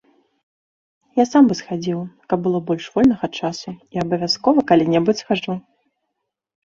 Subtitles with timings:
[1.21, 1.99] Я сам бы схадзіў,
[2.33, 3.69] каб было больш вольнага часу,
[3.99, 5.53] і абавязкова калі-небудзь схаджу.